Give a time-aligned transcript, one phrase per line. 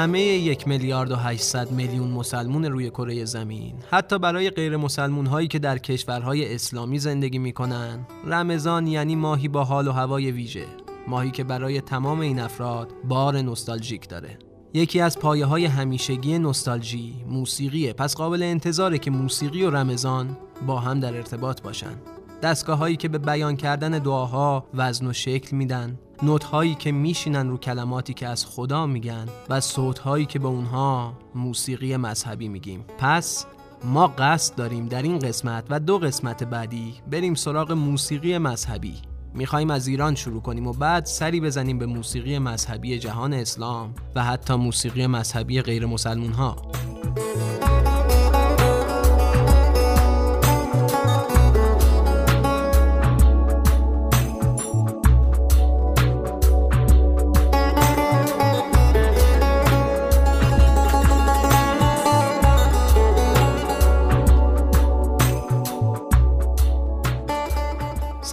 [0.00, 3.74] همه یک میلیارد و 800 میلیون مسلمون روی کره زمین.
[3.90, 8.06] حتی برای غیر مسلمون هایی که در کشورهای اسلامی زندگی می‌کنن.
[8.26, 10.66] رمضان یعنی ماهی با حال و هوای ویژه.
[11.08, 14.38] ماهی که برای تمام این افراد بار نوستالژیک داره.
[14.74, 17.92] یکی از پایه های همیشگی نوستالژی موسیقیه.
[17.92, 20.36] پس قابل انتظاره که موسیقی و رمضان
[20.66, 21.94] با هم در ارتباط باشن.
[22.42, 27.48] دستگاه هایی که به بیان کردن دعاها وزن و شکل میدن نوت هایی که میشینن
[27.48, 32.84] رو کلماتی که از خدا میگن و صوت هایی که به اونها موسیقی مذهبی میگیم.
[32.98, 33.46] پس
[33.84, 38.94] ما قصد داریم در این قسمت و دو قسمت بعدی بریم سراغ موسیقی مذهبی.
[39.34, 44.24] می‌خوایم از ایران شروع کنیم و بعد سری بزنیم به موسیقی مذهبی جهان اسلام و
[44.24, 46.56] حتی موسیقی مذهبی غیر مسلمون ها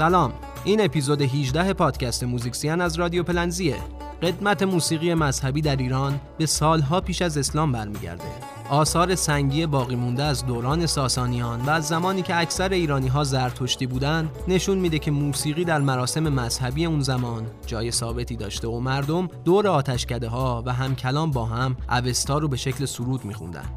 [0.07, 0.33] سلام.
[0.63, 3.75] این اپیزود 18 پادکست موزیکسیان از رادیو پلنزیه.
[4.21, 8.23] قدمت موسیقی مذهبی در ایران به سالها پیش از اسلام برمیگرده.
[8.69, 13.87] آثار سنگی باقی مونده از دوران ساسانیان و از زمانی که اکثر ایرانی ها زرتشتی
[13.87, 19.27] بودن نشون میده که موسیقی در مراسم مذهبی اون زمان جای ثابتی داشته و مردم
[19.45, 23.69] دور آتشکده ها و هم کلام با هم اوستا رو به شکل سرود میخوندن.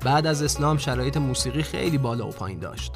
[0.00, 2.92] بعد از اسلام شرایط موسیقی خیلی بالا و پایین داشت.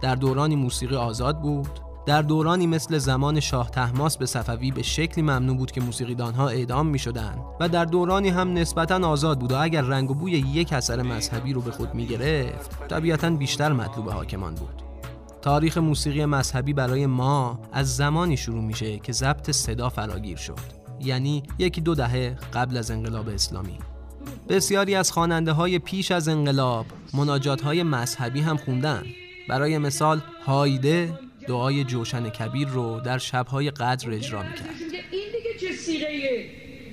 [0.00, 5.22] در دورانی موسیقی آزاد بود در دورانی مثل زمان شاه تحماس به صفوی به شکلی
[5.22, 9.56] ممنوع بود که موسیقیدانها اعدام می شدن و در دورانی هم نسبتا آزاد بود و
[9.62, 14.10] اگر رنگ و بوی یک اثر مذهبی رو به خود می گرفت طبیعتا بیشتر مطلوب
[14.10, 14.82] حاکمان بود.
[15.42, 20.58] تاریخ موسیقی مذهبی برای ما از زمانی شروع میشه که ضبط صدا فراگیر شد
[21.00, 23.78] یعنی یکی دو دهه قبل از انقلاب اسلامی.
[24.48, 29.02] بسیاری از خواننده های پیش از انقلاب مناجات های مذهبی هم خوندن.
[29.48, 34.68] برای مثال هایده دعای جوشن کبیر رو در شبهای قدر اجرا می‌کرد.
[35.10, 36.44] این دیگه چه سیغه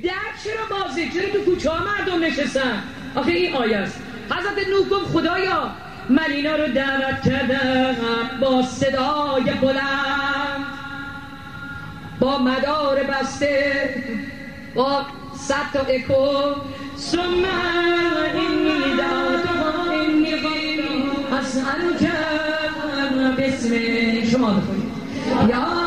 [0.04, 0.12] در
[0.44, 2.84] چرا بازه؟ چرا تو کوچه ها مردم نشستن؟
[3.16, 4.02] آخه این آیه است.
[4.26, 5.72] حضرت نوح گفت خدایا
[6.10, 7.96] من اینا رو دعوت کردم
[8.42, 10.66] با صدای بلند
[12.20, 13.96] با مدار بسته
[14.76, 15.06] با
[15.36, 16.60] صد تا اکو.
[16.98, 17.20] ثم
[18.34, 19.46] اینی دعوت
[19.92, 20.34] اینی
[21.32, 22.05] اسألک بسم شما
[23.32, 24.92] بخونید
[25.50, 25.85] یا الله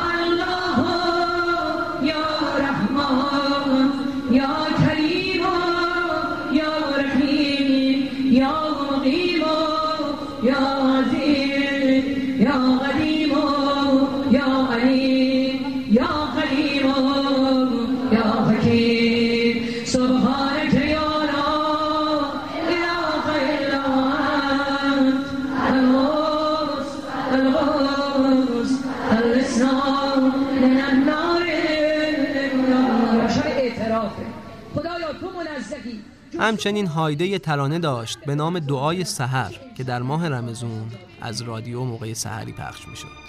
[36.38, 40.91] همچنین هایده ترانه داشت به نام دعای سحر که در ماه رمزون
[41.21, 43.28] از رادیو موقع سحری پخش می‌شد.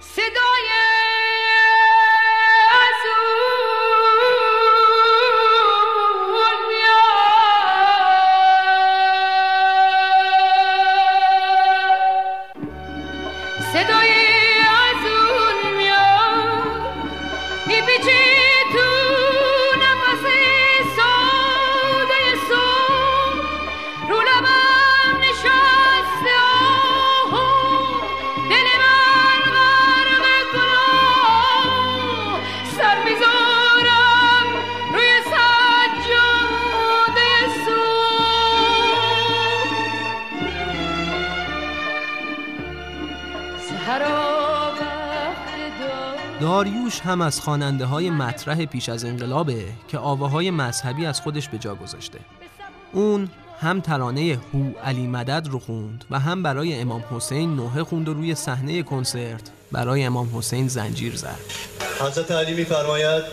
[0.00, 0.41] صدای ازون
[47.12, 51.74] هم از خواننده های مطرح پیش از انقلابه که آواهای مذهبی از خودش به جا
[51.74, 52.18] گذاشته.
[52.92, 53.30] اون
[53.60, 58.14] هم ترانه هو علی مدد رو خوند و هم برای امام حسین نوحه خوند و
[58.14, 59.40] روی صحنه کنسرت
[59.72, 61.38] برای امام حسین زنجیر زد.
[62.00, 63.24] حضرت علی میفرماید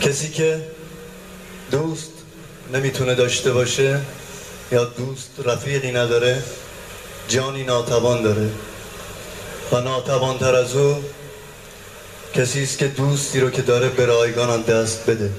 [0.00, 0.66] کسی که
[1.70, 2.12] دوست
[2.72, 4.00] نمی‌تونه داشته باشه
[4.72, 6.42] یا دوست رفیقی نداره
[7.28, 8.50] جانی ناتوان داره
[9.72, 11.04] و ناتوان تر از او
[12.36, 15.30] کسی است که دوستی رو که داره به رایگان دست بده.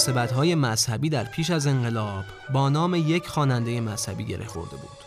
[0.00, 4.98] مناسبت های مذهبی در پیش از انقلاب با نام یک خواننده مذهبی گره خورده بود.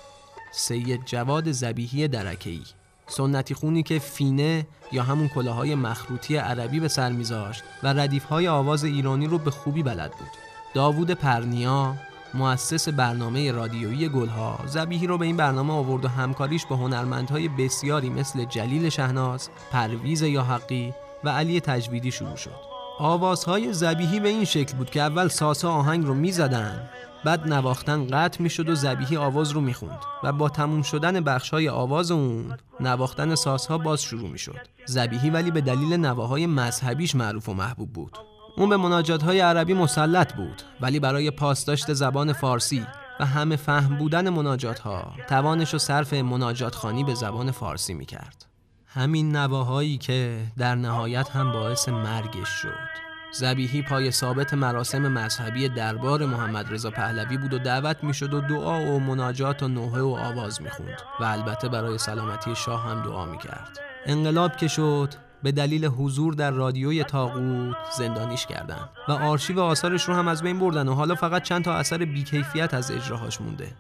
[0.52, 2.62] سید جواد زبیحی درکه‌ای.
[3.08, 8.48] سنتی خونی که فینه یا همون کلاهای مخروطی عربی به سر میذاشت و ردیف های
[8.48, 10.30] آواز ایرانی رو به خوبی بلد بود.
[10.74, 11.96] داوود پرنیا
[12.34, 18.10] مؤسس برنامه رادیویی گلها زبیحی رو به این برنامه آورد و همکاریش با هنرمندهای بسیاری
[18.10, 20.94] مثل جلیل شهناز، پرویز یا حقی
[21.24, 22.73] و علی تجویدی شروع شد.
[23.00, 26.90] آوازهای زبیحی به این شکل بود که اول ساسا آهنگ رو می‌زدن
[27.26, 32.12] بعد نواختن قطع می‌شد و زبیحی آواز رو می‌خوند و با تموم شدن بخشهای آواز
[32.12, 34.68] اون نواختن ساسها باز شروع می‌شد.
[34.86, 38.18] زبیحی ولی به دلیل نواهای مذهبیش معروف و محبوب بود.
[38.58, 42.86] اون به مناجات های عربی مسلط بود ولی برای پاسداشت زبان فارسی
[43.20, 48.53] و همه فهم بودن مناجات ها توانش و صرف مناجات خانی به زبان فارسی می‌کرد.
[48.96, 53.04] همین نواهایی که در نهایت هم باعث مرگش شد.
[53.34, 58.82] زبیحی پای ثابت مراسم مذهبی دربار محمد رضا پهلوی بود و دعوت می‌شد و دعا
[58.82, 63.80] و مناجات و نوحه و آواز می‌خوند و البته برای سلامتی شاه هم دعا می‌کرد.
[64.06, 65.14] انقلاب که شد
[65.44, 70.60] به دلیل حضور در رادیوی تاغوت زندانیش کردند و آرشیو آثارش رو هم از بین
[70.60, 73.74] بردن و حالا فقط چند تا اثر بیکیفیت از اجراهاش مونده.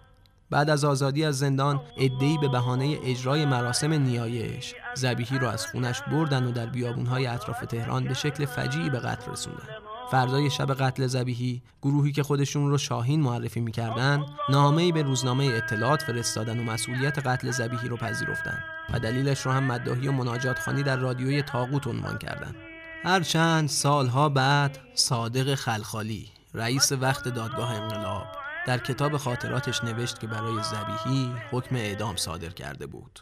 [0.49, 4.73] بعد از آزادی از زندان ادهی به بهانه اجرای مراسم نیایش.
[4.95, 9.31] زبیحی رو از خونش بردن و در بیابونهای اطراف تهران به شکل فجیعی به قتل
[9.31, 9.67] رسوندن.
[10.11, 16.01] فردای شب قتل زبیحی گروهی که خودشون رو شاهین معرفی می‌کردن نامه‌ای به روزنامه اطلاعات
[16.01, 18.59] فرستادن و مسئولیت قتل زبیحی رو پذیرفتن
[18.93, 22.55] و دلیلش رو هم مداحی و مناجات خانی در رادیوی تاغوت عنوان کردند.
[23.03, 28.42] هرچند سالها بعد صادق خلخالی رئیس وقت دادگاه انقلاب.
[28.67, 33.19] در کتاب خاطراتش نوشت که برای زبیحی حکم اعدام صادر کرده بود.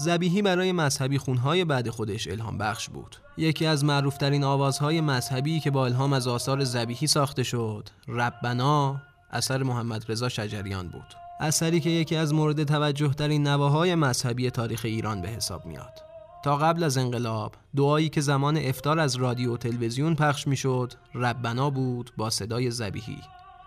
[0.00, 3.16] زبیحی برای مذهبی خونهای بعد خودش الهام بخش بود.
[3.36, 9.62] یکی از معروفترین آوازهای مذهبی که با الهام از آثار زبیحی ساخته شد ربنا اثر
[9.62, 11.14] محمد رضا شجریان بود.
[11.40, 16.02] اثری که یکی از مورد توجه ترین نواهای مذهبی تاریخ ایران به حساب میاد.
[16.44, 21.70] تا قبل از انقلاب دعایی که زمان افتار از رادیو و تلویزیون پخش می‌شد ربنا
[21.70, 23.18] بود با صدای زبیحی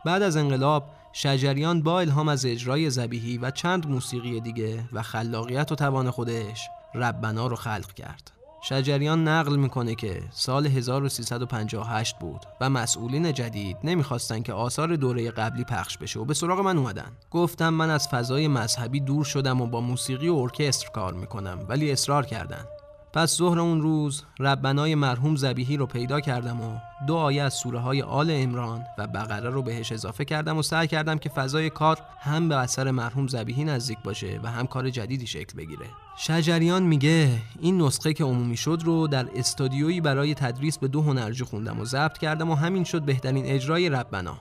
[0.06, 5.72] بعد از انقلاب شجریان با الهام از اجرای زبیحی و چند موسیقی دیگه و خلاقیت
[5.72, 8.32] و توان خودش ربنا رو خلق کرد.
[8.64, 15.64] شجریان نقل می‌کنه که سال 1358 بود و مسئولین جدید نمی‌خواستن که آثار دوره قبلی
[15.64, 17.12] پخش بشه و به سراغ من اومدن.
[17.32, 21.92] گفتم من از فضای مذهبی دور شدم و با موسیقی و ارکستر کار می‌کنم ولی
[21.92, 22.66] اصرار کردن.
[23.14, 26.78] پس ظهر اون روز ربنای مرحوم زبیحی رو پیدا کردم و
[27.08, 30.88] دو آیه از سوره های آل امران و بقره رو بهش اضافه کردم و سعی
[30.88, 35.28] کردم که فضای کار هم به اثر مرحوم زبیحی نزدیک باشه و هم کار جدیدی
[35.28, 35.86] شکل بگیره.
[36.18, 37.30] شجریان میگه
[37.60, 41.86] این نسخه که عمومی شد رو در استودیویی برای تدریس به دو هنرجو خوندم و
[41.86, 44.38] ضبط کردم و همین شد بهترین اجرای ربنا.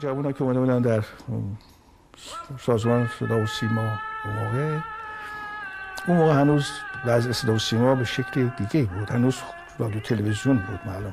[0.00, 1.04] جوونا که اومده بودن در
[2.58, 3.90] سازمان صدا و سیما
[4.26, 4.78] موقع
[6.08, 6.70] اون موقع هنوز
[7.04, 9.10] وضع صدا و سیما به شکل دیگه بود.
[9.10, 9.38] هنوز
[9.78, 11.12] رادیو تلویزیون بود معلوم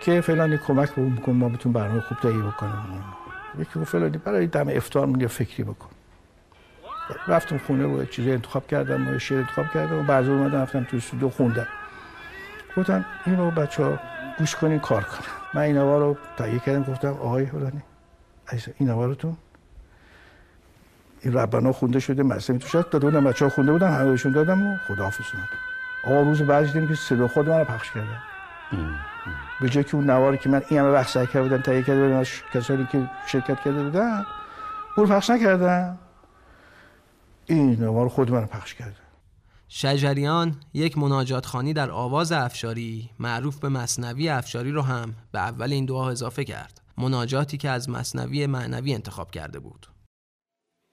[0.00, 3.04] که فلانی کمک بکن ما بتون برنامه خوب تهیه بکنیم.
[3.58, 5.88] یکی گفت فلانی برای دم افطار من فکری بکن.
[7.28, 10.96] رفتم خونه و چیزی انتخاب کردم و شعر انتخاب کردم و بعد اومدم رفتم تو
[10.96, 11.66] استودیو خوندم.
[12.76, 13.98] گفتم اینو بچه ها
[14.38, 15.28] گوش کنین کار کنن.
[15.54, 17.82] من این رو تهیه کردم گفتم آقای فلانی
[18.78, 19.36] این رو
[21.20, 24.66] این ربنا خونده شده مصنوی توش داده بودم بچه ها خونده بودن همه بهشون دادم
[24.66, 25.48] و خداحافظ اومد.
[26.04, 28.22] آقا روز بعد دیدیم که صدا خود من رو پخش کردن
[29.60, 32.16] به جای که اون نواری که من این همه وقت کرده بودم تهیه کرده بودم
[32.16, 34.26] از کسانی که شرکت کرده بودن
[34.96, 35.98] اون پخش نکردن.
[37.46, 38.94] این نوار خود من رو پخش کردن
[39.68, 45.72] شجریان یک مناجات خانی در آواز افشاری معروف به مصنوی افشاری رو هم به اول
[45.72, 46.80] این دعا اضافه کرد.
[46.98, 49.86] مناجاتی که از مصنوی معنوی انتخاب کرده بود.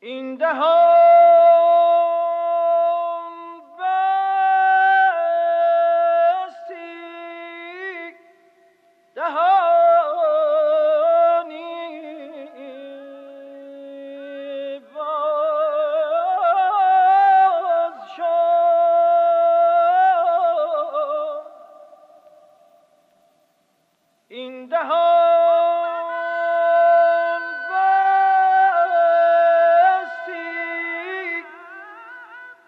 [0.05, 1.75] این دهان.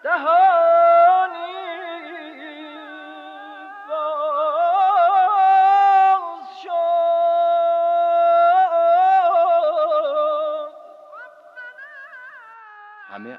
[0.03, 0.57] همه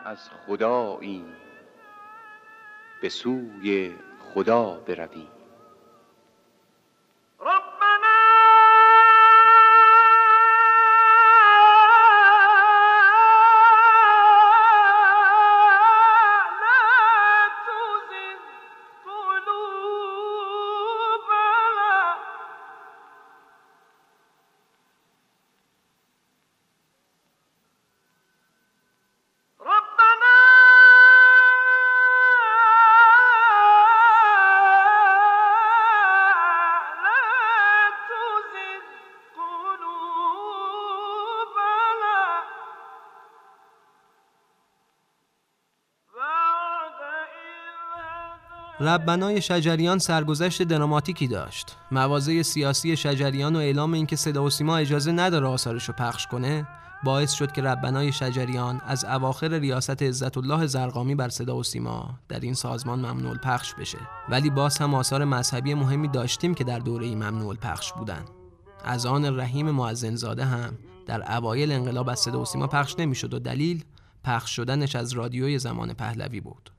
[0.04, 1.36] از خداییم
[3.02, 3.96] به سوی
[4.34, 5.37] خدا برویم.
[48.80, 51.76] ربنای شجریان سرگذشت دراماتیکی داشت.
[51.90, 56.66] مواضع سیاسی شجریان و اعلام اینکه صدا و سیما اجازه نداره آثارش رو پخش کنه
[57.04, 62.18] باعث شد که ربنای شجریان از اواخر ریاست عزت الله زرقامی بر صدا و سیما
[62.28, 63.98] در این سازمان ممنوع پخش بشه.
[64.28, 68.24] ولی باز هم آثار مذهبی مهمی داشتیم که در دوره ممنوع پخش بودن.
[68.84, 73.38] از آن رحیم معزنزاده هم در اوایل انقلاب از صدا و سیما پخش نمی‌شد و
[73.38, 73.84] دلیل
[74.24, 76.70] پخش شدنش از رادیوی زمان پهلوی بود.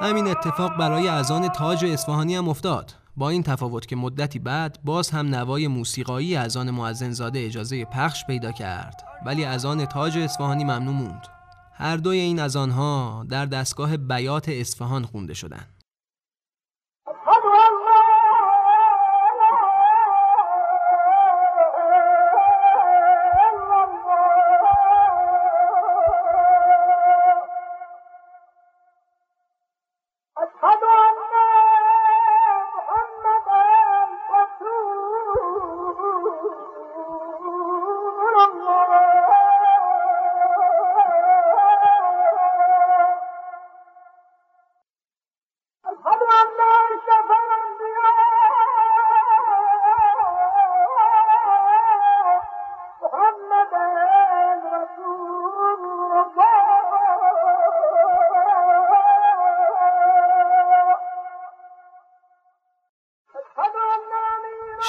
[0.00, 2.94] همین اتفاق برای اذان تاج اصفهانی هم افتاد.
[3.16, 8.52] با این تفاوت که مدتی بعد باز هم نوای موسیقایی اذان معزنزاده اجازه پخش پیدا
[8.52, 9.04] کرد.
[9.26, 11.26] ولی اذان تاج اصفهانی ممنوع موند.
[11.74, 15.77] هر دوی این اذانها در دستگاه بیات اصفهان خونده شدند.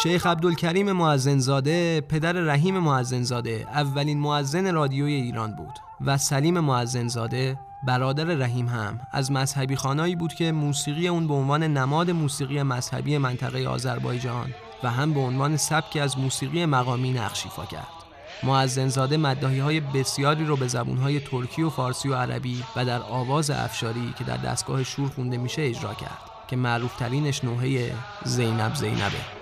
[0.03, 5.73] شیخ عبدالکریم معزنزاده پدر رحیم معزنزاده اولین معزن رادیوی ایران بود
[6.05, 11.63] و سلیم معزنزاده برادر رحیم هم از مذهبی خانایی بود که موسیقی اون به عنوان
[11.63, 17.65] نماد موسیقی مذهبی منطقه آذربایجان و هم به عنوان سبکی از موسیقی مقامی نقش ایفا
[17.65, 17.99] کرد.
[18.43, 23.01] معزنزاده مداحی های بسیاری رو به زبون های ترکی و فارسی و عربی و در
[23.01, 27.93] آواز افشاری که در دستگاه شور خونده میشه اجرا کرد که معروف ترینش نوحه
[28.25, 29.38] زینب زینبه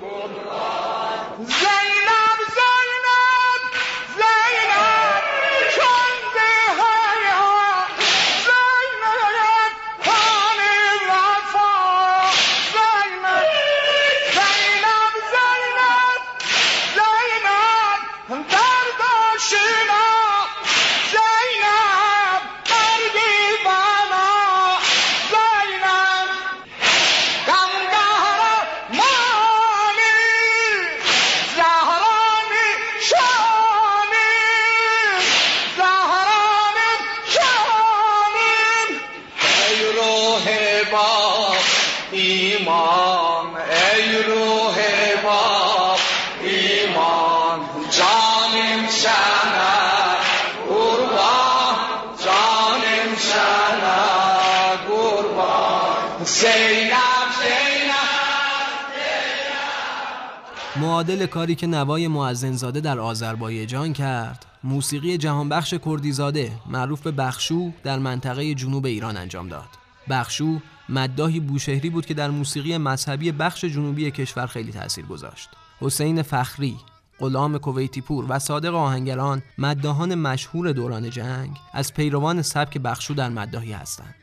[61.08, 64.46] معادل کاری که نوای معزنزاده در آذربایجان کرد.
[64.64, 69.68] موسیقی جهانبخش کردیزاده معروف به بخشو در منطقه جنوب ایران انجام داد.
[70.10, 70.60] بخشو
[70.90, 75.50] مداحی بوشهری بود که در موسیقی مذهبی بخش جنوبی کشور خیلی تاثیر گذاشت.
[75.82, 76.78] حسین فخری
[77.20, 83.30] غلام کویتی پور و صادق آهنگران مداهان مشهور دوران جنگ از پیروان سبک بخشو در
[83.30, 84.16] مداهی هستند.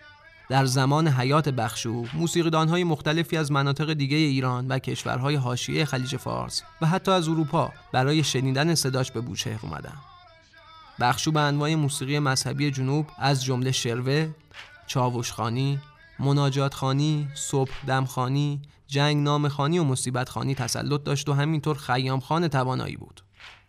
[0.48, 6.62] در زمان حیات بخشو موسیقیدانهای مختلفی از مناطق دیگه ایران و کشورهای حاشیه خلیج فارس
[6.80, 9.94] و حتی از اروپا برای شنیدن صداش به بوشهر اومدن.
[11.00, 14.28] بخشو به انواع موسیقی مذهبی جنوب از جمله شروه،
[14.86, 15.78] چاوشخانی،
[16.18, 22.20] مناجات خانی، صبح دمخانی، جنگ نام خانی و مصیبت خانی تسلط داشت و همینطور خیام
[22.20, 23.20] خان توانایی بود.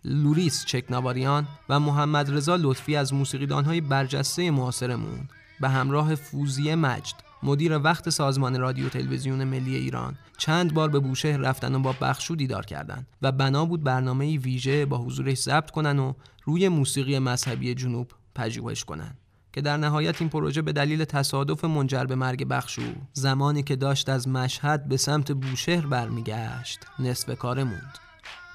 [0.05, 5.27] لوریس چکناواریان و محمد رضا لطفی از موسیقیدانهای برجسته معاصرمون
[5.59, 11.37] به همراه فوزیه مجد مدیر وقت سازمان رادیو تلویزیون ملی ایران چند بار به بوشهر
[11.37, 15.99] رفتن و با بخشو دیدار کردند و بنا بود برنامه ویژه با حضورش ضبط کنن
[15.99, 19.15] و روی موسیقی مذهبی جنوب پژوهش کنن.
[19.53, 22.81] که در نهایت این پروژه به دلیل تصادف منجر به مرگ بخشو
[23.13, 27.97] زمانی که داشت از مشهد به سمت بوشهر برمیگشت نصف کاره موند.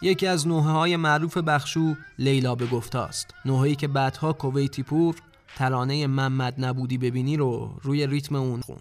[0.03, 5.16] یکی از نوحه های معروف بخشو لیلا به گفتاست نوحه‌ای که بعدها کویتی پور
[5.57, 8.81] ترانه محمد نبودی ببینی رو روی ریتم اون خوند.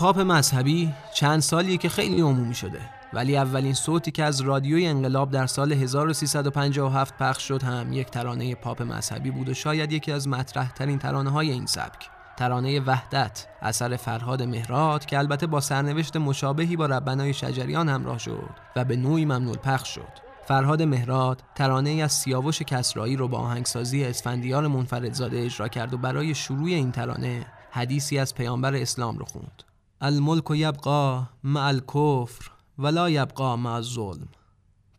[0.00, 2.80] پاپ مذهبی چند سالیه که خیلی عمومی شده
[3.12, 8.54] ولی اولین صوتی که از رادیوی انقلاب در سال 1357 پخش شد هم یک ترانه
[8.54, 12.08] پاپ مذهبی بود و شاید یکی از مطرح ترین ترانه های این سبک.
[12.36, 18.50] ترانه وحدت اثر فرهاد مهرات که البته با سرنوشت مشابهی با ربنای شجریان همراه شد
[18.76, 20.30] و به نوعی ممنوع پخش شد.
[20.46, 26.34] فرهاد مهرات ترانه از سیاوش کسرایی رو با آهنگسازی اسفندیار منفردزاده اجرا کرد و برای
[26.34, 29.69] شروع این ترانه حدیثی از پیامبر اسلام رو خوند.
[30.02, 34.28] الملک یبقا مع الکفر ولا یبقا مع الظلم.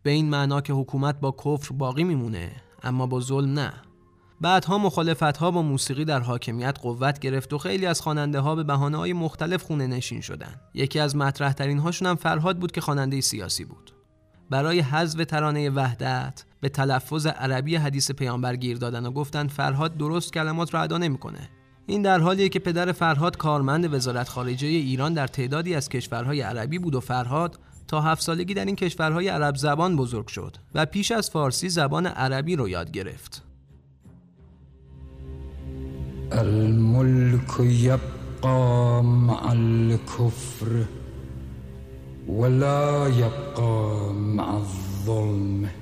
[0.04, 2.52] به این معنا که حکومت با کفر باقی میمونه
[2.84, 3.74] اما با ظلم نه.
[4.42, 8.64] بعدها مخالفت ها با موسیقی در حاکمیت قوت گرفت و خیلی از خواننده ها به
[8.64, 10.56] بهانه های مختلف خونه نشین شدن.
[10.74, 13.92] یکی از مطرح ترین هاشون هم فرهاد بود که خواننده سیاسی بود.
[14.50, 20.34] برای حذف ترانه وحدت به تلفظ عربی حدیث پیامبر گیر دادن و گفتن فرهاد درست
[20.34, 21.50] کلمات را ادا نمی‌کنه.
[21.86, 26.80] این در حالیه که پدر فرهاد کارمند وزارت خارجه ایران در تعدادی از کشورهای عربی
[26.80, 31.12] بود و فرهاد تا هفت سالگی در این کشورهای عرب زبان بزرگ شد و پیش
[31.12, 33.44] از فارسی زبان عربی رو یاد گرفت.
[36.32, 40.86] الملك يبقى مع الكفر
[42.28, 45.81] ولا يبقى مع الظلم.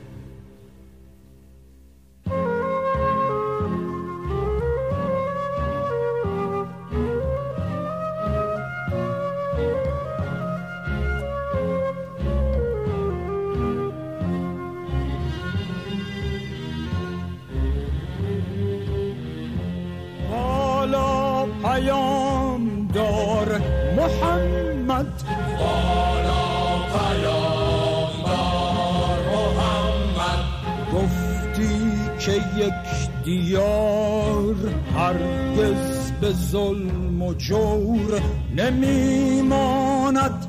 [33.30, 34.56] دیار
[34.96, 38.22] هرگز به ظلم و جور
[38.56, 40.46] نمیماند.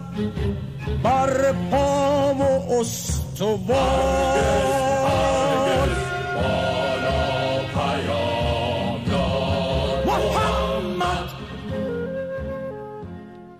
[1.02, 2.42] بر پا و
[2.80, 4.40] استوار.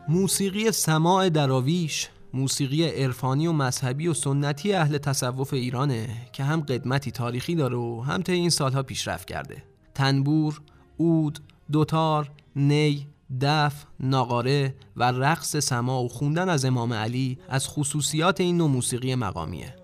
[0.09, 7.11] موسیقی سماع دراویش موسیقی عرفانی و مذهبی و سنتی اهل تصوف ایرانه که هم قدمتی
[7.11, 9.63] تاریخی داره و هم طی این سالها پیشرفت کرده
[9.95, 10.61] تنبور،
[10.97, 11.39] اود،
[11.73, 13.07] دوتار، نی
[13.41, 19.15] دف، ناقاره و رقص سما و خوندن از امام علی از خصوصیات این نوع موسیقی
[19.15, 19.77] مقامیه.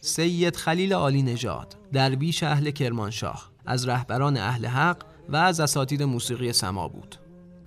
[0.00, 6.52] سید خلیل عالی نژاد، درویش اهل کرمانشاه، از رهبران اهل حق و از اساتید موسیقی
[6.52, 7.19] سما بود.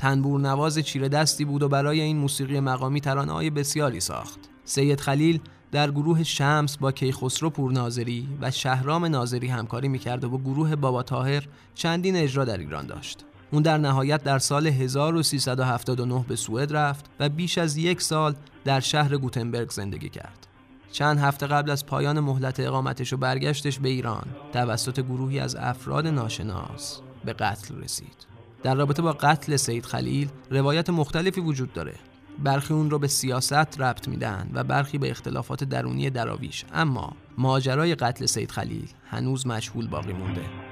[0.03, 4.39] تنبور نواز چیره دستی بود و برای این موسیقی مقامی ترانه‌های بسیاری ساخت.
[4.65, 5.39] سید خلیل
[5.71, 11.03] در گروه شمس با کیخسرو پورناظری و شهرام ناظری همکاری می‌کرد و با گروه بابا
[11.03, 13.25] تاهر چندین اجرا در ایران داشت.
[13.51, 18.79] اون در نهایت در سال 1379 به سوئد رفت و بیش از یک سال در
[18.79, 20.47] شهر گوتنبرگ زندگی کرد.
[20.91, 26.07] چند هفته قبل از پایان مهلت اقامتش و برگشتش به ایران توسط گروهی از افراد
[26.07, 28.32] ناشناس به قتل رسید.
[28.63, 31.93] در رابطه با قتل سید خلیل روایت مختلفی وجود داره.
[32.39, 37.95] برخی اون رو به سیاست ربط میدن و برخی به اختلافات درونی دراویش اما ماجرای
[37.95, 40.62] قتل سید خلیل هنوز مشهول باقی مونده.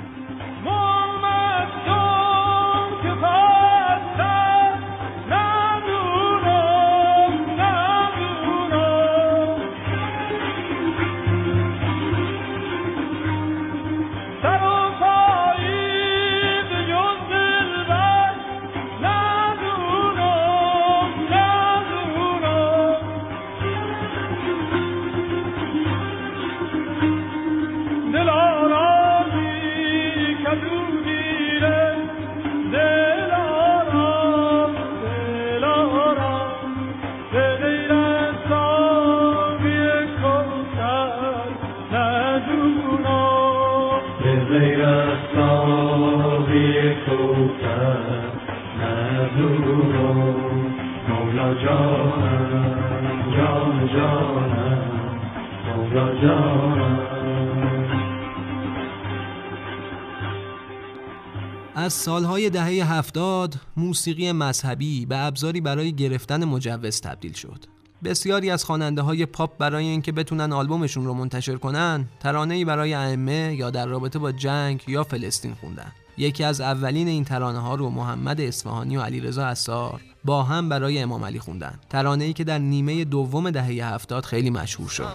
[61.92, 67.66] از سالهای دهه هفتاد موسیقی مذهبی به ابزاری برای گرفتن مجوز تبدیل شد.
[68.04, 73.56] بسیاری از خواننده های پاپ برای اینکه بتونن آلبومشون رو منتشر کنن ترانه‌ای برای ائمه
[73.56, 75.92] یا در رابطه با جنگ یا فلسطین خوندن.
[76.18, 81.00] یکی از اولین این ترانه ها رو محمد اصفهانی و علیرضا اسار با هم برای
[81.00, 81.80] امام علی خوندن.
[81.90, 85.14] ترانه ای که در نیمه دوم دهه هفتاد خیلی مشهور شد.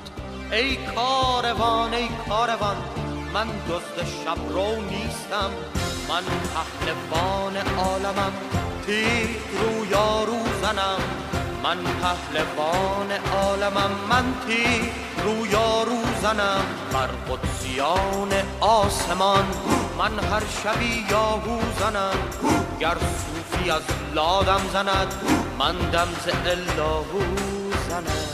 [0.53, 2.77] ای کاروان ای کاروان
[3.35, 5.51] من دزد شب رو نیستم
[6.09, 8.33] من پهلوان عالمم
[8.87, 9.29] تیر
[9.61, 11.01] رو یا رو زنم.
[11.63, 14.83] من پهلوان عالمم من تیر
[15.25, 16.65] رو یا رو زنم.
[16.93, 19.45] بر قدسیان آسمان
[19.99, 22.19] من هر شبی یاهو زنم.
[22.81, 23.83] گر صوفی از
[24.15, 25.15] لادم زند
[25.59, 27.21] من دم ز اللهو
[27.89, 28.27] زنم.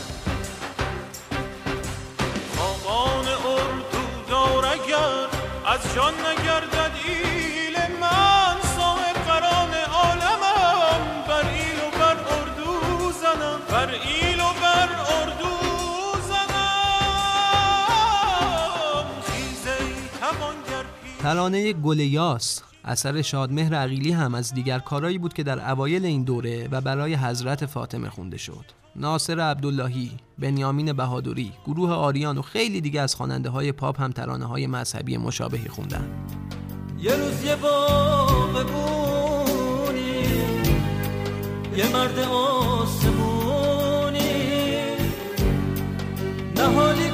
[2.57, 5.27] خاقان اردو دار اگر
[5.65, 7.42] از جان نگردد ایل
[21.23, 26.23] ترانه گل یاس اثر شادمهر عقیلی هم از دیگر کارایی بود که در اوایل این
[26.23, 28.65] دوره و برای حضرت فاطمه خونده شد.
[28.95, 34.45] ناصر عبداللهی، بنیامین بهادری، گروه آریان و خیلی دیگه از خواننده های پاپ هم ترانه
[34.45, 36.07] های مذهبی مشابهی خوندن.
[36.99, 40.23] یه روز یه باغ بونی
[41.77, 43.43] یه مرد آسمونی
[46.55, 47.09] نهالی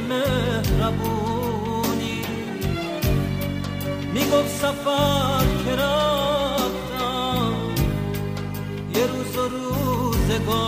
[0.00, 1.50] مهربونی.
[4.14, 7.54] می‌گفت سفر که رفتم
[8.94, 10.60] یه روز و روزگاری.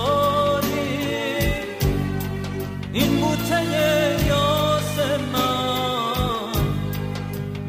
[2.93, 4.99] این بوته یاس
[5.33, 6.53] من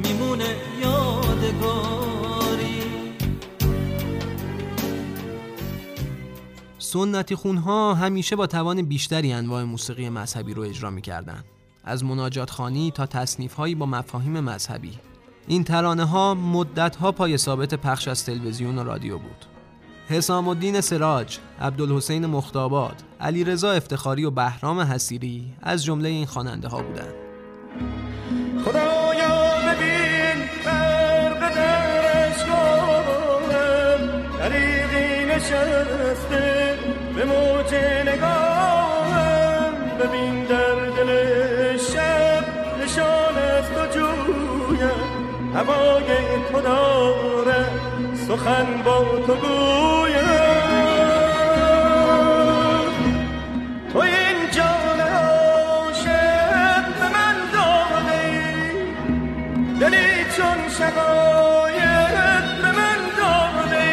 [0.03, 2.03] میمونه یادگاری.
[6.77, 11.43] سنتی خونها همیشه با توان بیشتری انواع موسیقی مذهبی رو اجرا می‌کردن.
[11.83, 14.93] از مناجات خانی تا تصنیف هایی با مفاهیم مذهبی.
[15.47, 19.45] این ترانه ها مدت ها پای ثابت پخش از تلویزیون و رادیو بود.
[20.09, 26.81] حسام الدین سراج، عبدالحسین مختاباد، علیرضا افتخاری و بهرام حسیری از جمله این خواننده ها
[26.81, 27.13] بودند.
[28.65, 32.33] خدایا ببین غرق در
[34.39, 36.77] طریقی نشسته
[37.15, 37.73] به موج
[38.07, 38.42] نگاهم
[45.63, 46.05] هوای
[46.51, 47.65] تو داره
[48.27, 50.23] سخن با تو گویم
[53.93, 58.23] تو این جان عاشق به من داده
[59.79, 63.87] دلی چون شقایق به من داده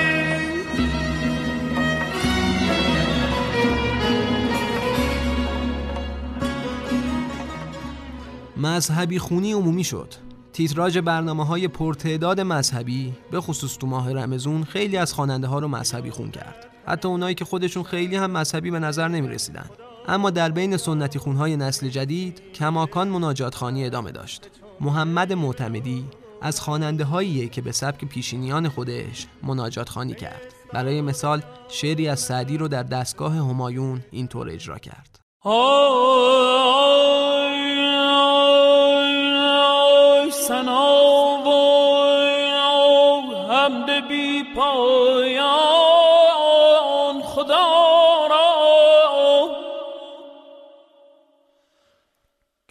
[8.57, 10.30] مذهبی خونی عمومی شد.
[10.53, 15.69] تیتراژ برنامه های پرتعداد مذهبی به خصوص تو ماه رمزون خیلی از خواننده ها رو
[15.69, 16.67] مذهبی خون کرد.
[16.87, 19.71] حتی اونایی که خودشون خیلی هم مذهبی به نظر نمی رسیدن.
[20.09, 24.51] اما در بین سنتی خونهای نسل جدید کماکان مناجات خانی ادامه داشت.
[24.81, 26.05] محمد معتمدی
[26.43, 30.55] از خواننده هاییه که به سبک پیشینیان خودش مناجات خانی کرد.
[30.73, 35.21] برای مثال شعری از سعدی رو در دستگاه همایون اینطور اجرا کرد.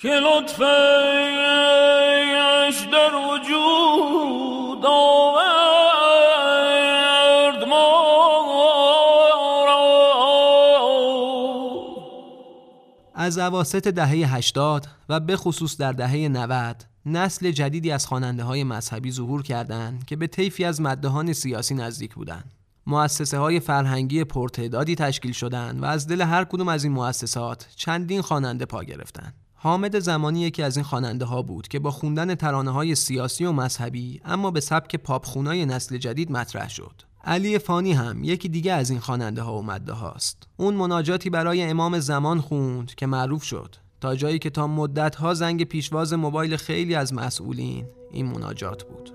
[0.02, 0.58] که لطفش
[2.92, 5.64] در وجود آورد
[7.70, 8.06] ما
[9.68, 9.80] را
[13.14, 18.64] از اواسط دهه 80 و به خصوص در دهه 90 نسل جدیدی از خواننده های
[18.64, 22.54] مذهبی ظهور کردند که به طیفی از مدهان سیاسی نزدیک بودند.
[22.88, 28.22] مؤسسه های فرهنگی پرتعدادی تشکیل شدند و از دل هر کدوم از این مؤسسات چندین
[28.22, 29.49] خواننده پا گرفتند.
[29.62, 33.52] حامد زمانی یکی از این خواننده ها بود که با خوندن ترانه های سیاسی و
[33.52, 37.02] مذهبی اما به سبک پاپ خونای نسل جدید مطرح شد.
[37.24, 40.48] علی فانی هم یکی دیگه از این خواننده ها و مده هاست.
[40.58, 45.34] اون مناجاتی برای امام زمان خوند که معروف شد تا جایی که تا مدت ها
[45.34, 49.12] زنگ پیشواز موبایل خیلی از مسئولین این مناجات بود.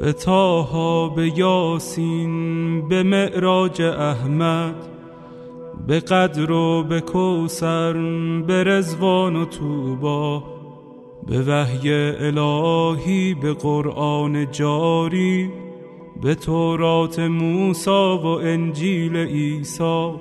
[0.00, 4.93] به تاها به یاسین به معراج احمد
[5.86, 7.92] به قدر و به کوسر
[8.46, 10.44] به رزوان و توبا
[11.26, 15.50] به وحی الهی به قرآن جاری
[16.22, 20.12] به تورات موسا و انجیل عیسی.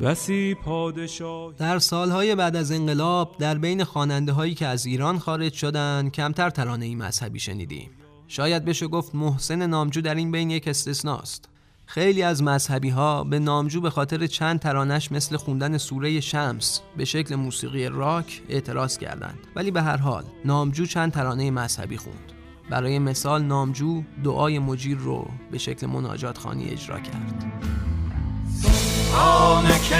[0.00, 5.52] بسی پادشاه در سالهای بعد از انقلاب در بین خواننده هایی که از ایران خارج
[5.52, 7.90] شدند کمتر ترانه ای مذهبی شنیدیم.
[8.28, 11.51] شاید بشه گفت محسن نامجو در این بین یک استثناست.
[11.94, 17.04] خیلی از مذهبی ها به نامجو به خاطر چند ترانش مثل خوندن سوره شمس به
[17.04, 19.38] شکل موسیقی راک اعتراض کردند.
[19.56, 22.32] ولی به هر حال نامجو چند ترانه مذهبی خوند.
[22.70, 27.44] برای مثال نامجو دعای مجیر رو به شکل مناجات خانی اجرا کرد.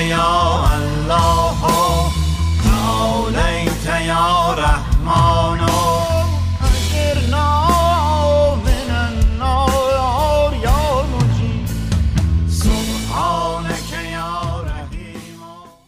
[0.01, 1.63] يا الله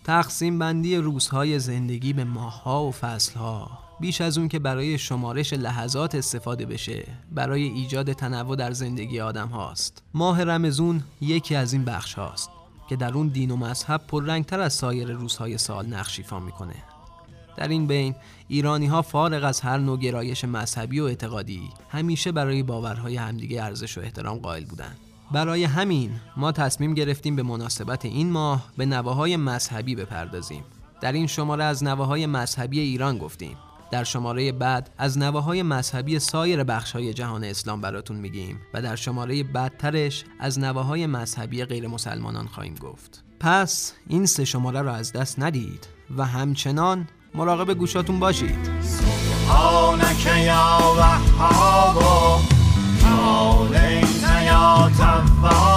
[0.05, 3.79] تقسیم بندی روزهای زندگی به ماهها و فصلها.
[4.01, 9.49] بیش از اون که برای شمارش لحظات استفاده بشه برای ایجاد تنوع در زندگی آدم
[9.49, 10.03] هاست.
[10.14, 12.51] ماه رمزون یکی از این بخش هاست
[12.88, 16.75] که در اون دین و مذهب پررنگتر از سایر روزهای سال نقش ایفا می‌کنه.
[17.57, 18.14] در این بین
[18.49, 23.99] ایرانی ها فارغ از هر نوع گرایش مذهبی و اعتقادی همیشه برای باورهای همدیگه ارزش
[23.99, 24.97] و احترام قائل بودن.
[25.35, 30.64] برای همین ما تصمیم گرفتیم به مناسبت این ماه به نواهای مذهبی بپردازیم.
[31.01, 33.57] در این شماره از نواهای مذهبی ایران گفتیم.
[33.90, 39.42] در شماره بعد از نواهای مذهبی سایر بخشهای جهان اسلام براتون میگیم و در شماره
[39.42, 43.25] بعدترش از نواهای مذهبی غیر مسلمانان خواهیم گفت.
[43.40, 48.59] پس این سه شماره را از دست ندید و همچنان مراقب گوشاتون باشید.
[48.83, 50.27] سبحانك
[53.25, 54.90] عليك يا
[55.46, 55.73] of.